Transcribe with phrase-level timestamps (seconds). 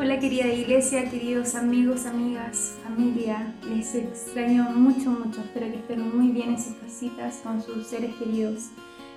[0.00, 6.28] Hola querida iglesia, queridos amigos, amigas, familia, les extraño mucho, mucho, espero que estén muy
[6.28, 8.70] bien en sus casitas con sus seres queridos.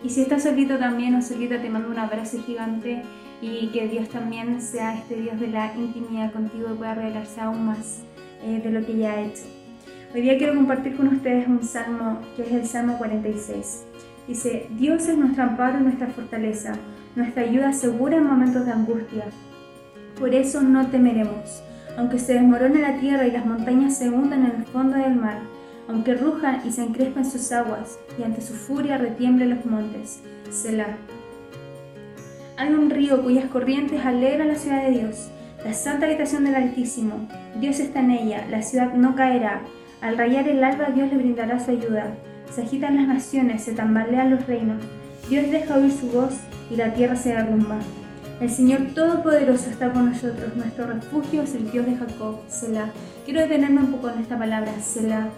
[0.03, 3.01] Y si estás solito también o solita te mando un abrazo gigante
[3.41, 7.65] y que Dios también sea este Dios de la intimidad contigo y pueda revelarse aún
[7.65, 8.01] más
[8.43, 9.43] eh, de lo que ya ha hecho.
[10.13, 13.85] Hoy día quiero compartir con ustedes un salmo que es el Salmo 46.
[14.27, 16.73] Dice, Dios es nuestro amparo y nuestra fortaleza,
[17.15, 19.23] nuestra ayuda segura en momentos de angustia.
[20.23, 21.61] Por eso no temeremos,
[21.97, 25.39] aunque se desmorone la tierra y las montañas se hundan en el fondo del mar,
[25.89, 30.21] aunque rujan y se encrespen sus aguas, y ante su furia retiemblen los montes.
[30.49, 30.95] Selah.
[32.55, 35.27] Hay un río cuyas corrientes alegran la ciudad de Dios,
[35.65, 37.27] la santa habitación del Altísimo.
[37.59, 39.59] Dios está en ella, la ciudad no caerá.
[39.99, 42.15] Al rayar el alba Dios le brindará su ayuda.
[42.49, 44.81] Se agitan las naciones, se tambalean los reinos.
[45.29, 46.35] Dios deja oír su voz
[46.71, 47.79] y la tierra se derrumba.
[48.41, 52.89] El Señor Todopoderoso está con nosotros, nuestro refugio es el Dios de Jacob, Selah.
[53.25, 55.29] Quiero detenerme un poco en esta palabra, Selah.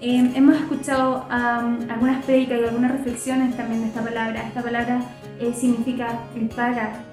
[0.00, 4.46] Em, hemos escuchado algunas prédicas y algunas reflexiones también de esta palabra.
[4.46, 5.00] Esta palabra
[5.40, 7.04] eh, significa el para,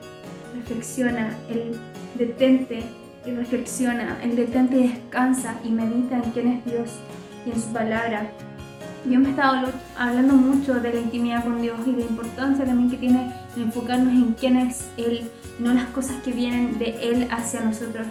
[0.56, 1.76] reflexiona, el
[2.16, 2.84] detente
[3.26, 6.90] y reflexiona, el detente y descansa y medita en quién es Dios
[7.46, 8.28] y en su palabra.
[9.10, 12.90] Yo me he estado hablando mucho de la intimidad con Dios y la importancia también
[12.90, 17.62] que tiene enfocarnos en quién es Él, no las cosas que vienen de Él hacia
[17.62, 18.08] nosotros.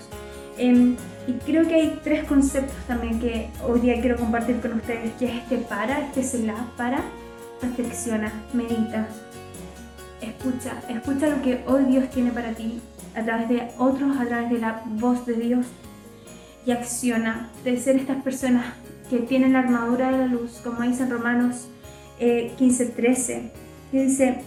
[0.58, 5.12] Em, y creo que hay tres conceptos también que hoy día quiero compartir con ustedes,
[5.18, 7.02] que es este para, este es el para,
[7.62, 9.08] reflexiona, medita,
[10.20, 12.80] escucha, escucha lo que hoy Dios tiene para ti
[13.14, 15.66] a través de otros, a través de la voz de Dios
[16.64, 18.74] y acciona, de ser estas personas
[19.10, 21.68] que tienen la armadura de la luz, como dice en Romanos
[22.18, 23.50] eh, 15:13,
[23.90, 24.42] que dice,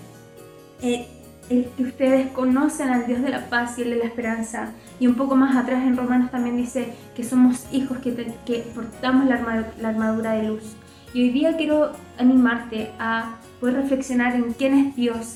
[0.81, 1.07] eh,
[1.49, 4.71] el que ustedes conocen al Dios de la paz y el de la esperanza.
[4.99, 8.13] Y un poco más atrás en Romanos también dice que somos hijos que,
[8.45, 10.75] que portamos la armadura, la armadura de luz.
[11.13, 15.35] Y hoy día quiero animarte a poder reflexionar en quién es Dios,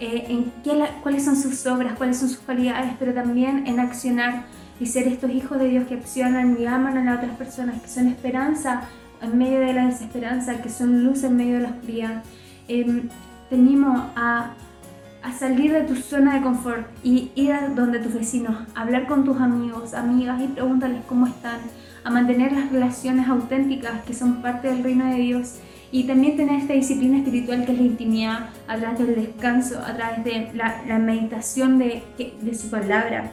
[0.00, 4.44] eh, en qué cuáles son sus obras, cuáles son sus cualidades, pero también en accionar
[4.78, 7.88] y ser estos hijos de Dios que accionan y aman a las otras personas, que
[7.88, 8.82] son esperanza
[9.20, 12.22] en medio de la desesperanza, que son luz en medio de la oscuridad.
[12.68, 13.08] Eh,
[13.50, 13.56] te
[14.14, 14.54] a,
[15.22, 19.24] a, salir de tu zona de confort y ir a donde tus vecinos, hablar con
[19.24, 21.60] tus amigos, amigas y pregúntales cómo están,
[22.04, 25.56] a mantener las relaciones auténticas que son parte del reino de Dios
[25.90, 29.94] y también tener esta disciplina espiritual que es la intimidad a través del descanso, a
[29.94, 33.32] través de la, la meditación de, de su palabra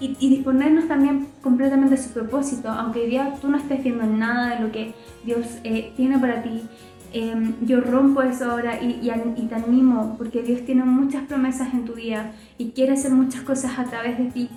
[0.00, 4.56] y, disponernos también completamente a su propósito, aunque hoy día tú no estés viendo nada
[4.56, 6.62] de lo que Dios eh, tiene para ti.
[7.12, 11.84] Em, yo rompo eso ahora y, y, te animo porque Dios tiene muchas promesas en
[11.84, 14.50] tu vida y quiere hacer muchas cosas a través de ti.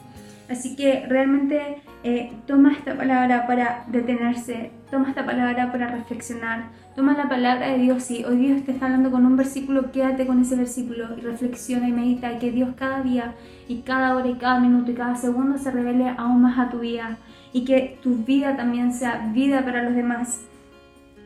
[0.50, 6.66] Así que realmente eh, toma esta palabra para detenerse, toma esta palabra para reflexionar,
[6.96, 10.28] toma la palabra de Dios y hoy Dios te está hablando con un versículo, quédate
[10.28, 13.34] con ese versículo y reflexiona y medita que Dios cada día
[13.68, 16.80] y cada hora y cada minuto y cada segundo se revele aún más a tu
[16.80, 17.18] vida
[17.52, 20.42] y que tu vida también sea vida para los demás.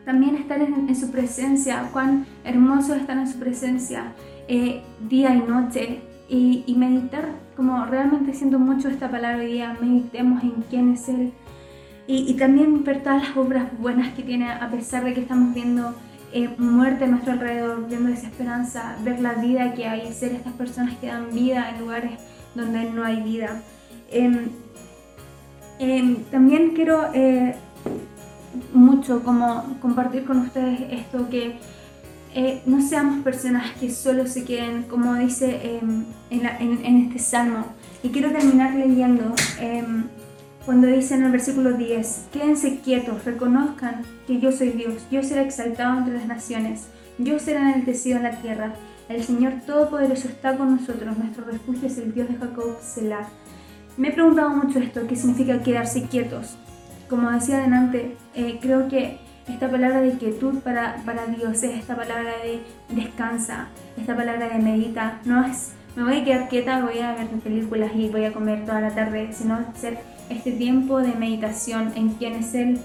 [0.08, 4.14] También estar en, su presencia, cuán hermoso estar en su presencia
[4.48, 10.42] eh, día y noche y, meditar, como realmente siento mucho esta palabra hoy día, meditemos
[10.44, 11.34] en quién es Él
[12.08, 15.94] y, también ver todas las obras buenas que tiene a pesar de que estamos viendo
[16.32, 20.96] eh, muerte a nuestro alrededor, viendo desesperanza, ver la vida que hay, ser estas personas
[21.00, 22.12] que dan vida en lugares
[22.56, 23.62] donde no hay vida.
[24.10, 24.52] Em,
[25.80, 27.58] em, también quiero eh,
[28.74, 31.58] mucho como compartir con ustedes esto que
[32.34, 37.66] eh, no seamos personas que solo se queden, como dice em, en, este salmo.
[38.04, 39.34] Y quiero terminar leyendo
[40.68, 45.44] cuando dice en el versículo 10, quédense quietos, reconozcan que yo soy Dios, yo seré
[45.44, 46.88] exaltado entre las naciones,
[47.18, 48.74] yo seré enaltecido en la tierra.
[49.08, 53.30] El Señor Todopoderoso está con nosotros, nuestro refugio es el Dios de Jacob, Selah.
[53.96, 56.58] Me he preguntado mucho esto, qué significa quedarse quietos.
[57.10, 61.96] Como decía adelante, eh, creo que esta palabra de quietud para, para Dios es esta
[61.96, 65.20] palabra de descansa, esta palabra de medita.
[65.24, 68.66] No es me voy a quedar quieta, voy a ver películas y voy a comer
[68.66, 69.98] toda la tarde, sino ser
[70.30, 72.80] este tiempo de meditación en quién es Él,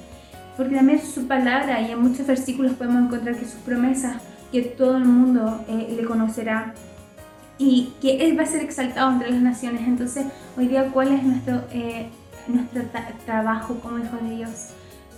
[0.57, 4.17] porque también su palabra y en muchos versículos podemos encontrar que sus promesas,
[4.51, 6.73] que todo el mundo eh, le conocerá
[7.59, 9.83] y que Él va a ser exaltado entre las naciones.
[9.83, 10.25] Entonces,
[10.57, 12.09] hoy día, ¿cuál es nuestro, eh,
[12.49, 12.83] nuestro
[13.25, 14.71] trabajo como hijos de Dios?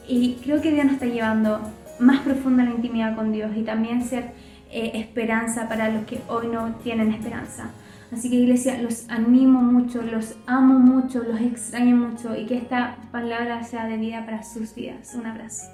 [0.07, 1.61] Y creo que Dios nos está llevando
[1.99, 4.33] más profunda la intimidad con Dios y también ser
[4.71, 7.71] eh, esperanza para los que hoy no tienen esperanza.
[8.13, 12.97] Así que iglesia, los animo mucho, los amo mucho, los extraño mucho y que esta
[13.11, 15.15] palabra sea de vida para sus vidas.
[15.15, 15.74] Un abrazo.